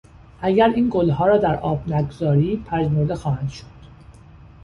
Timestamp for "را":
1.25-1.37